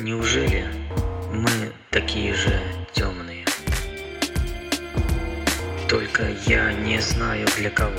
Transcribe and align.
Неужели 0.00 0.64
мы 1.32 1.72
такие 1.90 2.32
же 2.32 2.62
темные? 2.92 3.44
Только 5.88 6.28
я 6.46 6.72
не 6.72 7.00
знаю 7.00 7.48
для 7.56 7.68
кого. 7.70 7.98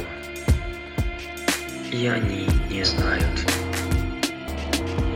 И 1.91 2.07
они 2.07 2.47
не 2.69 2.85
знают. 2.85 3.45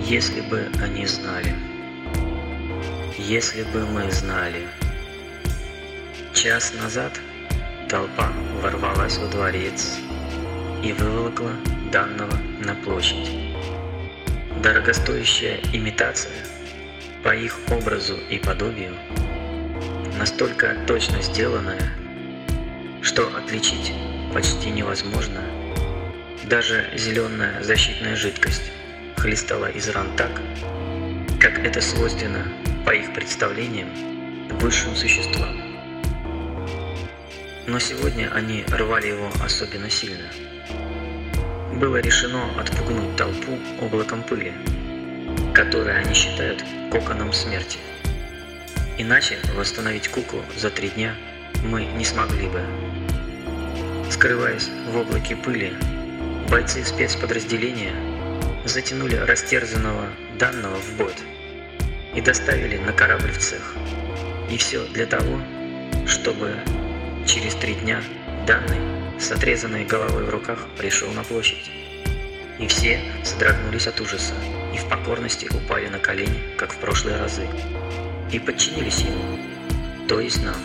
Если 0.02 0.42
бы 0.42 0.68
они 0.82 1.06
знали. 1.06 1.56
Если 3.18 3.64
бы 3.64 3.86
мы 3.86 4.12
знали. 4.12 4.68
Час 6.34 6.74
назад 6.82 7.14
толпа 7.88 8.30
ворвалась 8.62 9.18
во 9.20 9.28
дворец 9.28 10.00
и 10.84 10.92
выволокла 10.92 11.54
данного 11.94 12.38
на 12.60 12.76
площадь. 12.76 13.32
Дорогостоящая 14.62 15.62
имитация 15.72 16.34
по 17.24 17.34
их 17.34 17.58
образу 17.72 18.18
и 18.30 18.38
подобию, 18.38 18.94
настолько 20.20 20.76
точно 20.86 21.22
сделанная, 21.22 21.94
что 23.02 23.26
отличить 23.38 23.94
почти 24.34 24.70
невозможно. 24.70 25.42
Даже 26.44 26.90
зеленая 26.96 27.64
защитная 27.64 28.18
жидкость 28.18 28.72
хлестала 29.16 29.72
из 29.72 29.88
ран 29.90 30.08
так, 30.18 30.42
как 31.40 31.60
это 31.60 31.80
свойственно, 31.80 32.46
по 32.86 32.92
их 32.92 33.14
представлениям, 33.14 33.88
высшим 34.60 34.94
существам. 34.94 35.62
Но 37.66 37.80
сегодня 37.80 38.30
они 38.34 38.66
рвали 38.70 39.08
его 39.08 39.32
особенно 39.42 39.90
сильно. 39.90 40.28
Было 41.80 41.98
решено 41.98 42.60
отпугнуть 42.60 43.16
толпу 43.16 43.58
облаком 43.80 44.24
пыли, 44.24 44.52
которое 45.54 46.00
они 46.00 46.14
считают 46.16 46.64
коконом 46.92 47.32
смерти. 47.32 47.78
Иначе 48.98 49.38
восстановить 49.56 50.08
куклу 50.08 50.42
за 50.58 50.70
три 50.70 50.90
дня 50.90 51.16
мы 51.64 51.86
не 51.86 52.06
смогли 52.06 52.48
бы. 52.48 52.62
Скрываясь 54.10 54.70
в 54.90 54.98
облаке 54.98 55.36
пыли, 55.36 55.74
бойцы 56.50 56.84
спецподразделения 56.84 57.94
затянули 58.66 59.16
растерзанного 59.16 60.08
данного 60.40 60.76
в 60.76 60.98
бот 60.98 61.16
и 62.16 62.22
доставили 62.22 62.78
на 62.78 62.92
корабль 62.92 63.32
в 63.32 63.38
цех. 63.38 63.76
И 64.50 64.58
все 64.58 64.86
для 64.88 65.06
того, 65.06 65.40
чтобы 66.08 66.56
через 67.26 67.56
три 67.56 67.76
дня 67.76 68.02
данный 68.48 69.20
с 69.20 69.32
отрезанной 69.32 69.86
головой 69.86 70.24
в 70.24 70.30
руках 70.30 70.68
пришел 70.78 71.10
на 71.12 71.24
площадь. 71.24 71.72
И 72.60 72.68
все 72.68 73.00
содрогнулись 73.24 73.88
от 73.88 74.00
ужаса 74.00 74.34
и 74.74 74.78
в 74.78 74.90
покорности 74.90 75.48
упали 75.54 75.88
на 75.88 76.00
колени, 76.00 76.56
как 76.58 76.74
в 76.74 76.78
прошлые 76.78 77.18
разы, 77.18 77.48
и 78.32 78.40
подчинились 78.40 79.02
ему, 79.02 79.40
то 80.08 80.20
есть 80.20 80.44
нам. 80.44 80.56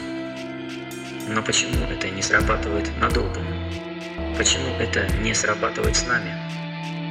Но 1.29 1.43
почему 1.43 1.85
это 1.91 2.09
не 2.09 2.23
срабатывает 2.23 2.91
надолго? 2.99 3.41
Почему 4.39 4.75
это 4.79 5.07
не 5.19 5.35
срабатывает 5.35 5.95
с 5.95 6.07
нами? 6.07 6.33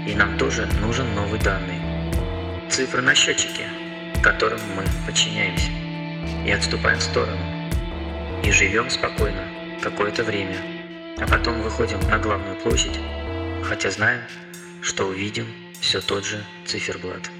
И 0.09 0.15
нам 0.15 0.37
тоже 0.37 0.65
нужен 0.81 1.13
новый 1.13 1.39
данный. 1.39 1.79
Цифры 2.69 3.01
на 3.01 3.13
счетчике, 3.13 3.65
которым 4.23 4.59
мы 4.75 4.83
подчиняемся. 5.05 5.69
И 6.45 6.51
отступаем 6.51 6.97
в 6.97 7.03
сторону. 7.03 7.37
И 8.43 8.51
живем 8.51 8.89
спокойно 8.89 9.43
какое-то 9.83 10.23
время. 10.23 10.55
А 11.17 11.27
потом 11.27 11.61
выходим 11.61 11.99
на 12.09 12.17
главную 12.17 12.55
площадь, 12.57 12.99
хотя 13.63 13.91
знаем, 13.91 14.21
что 14.81 15.05
увидим 15.05 15.45
все 15.87 16.01
тот 16.01 16.25
же 16.25 16.43
циферблат. 16.65 17.36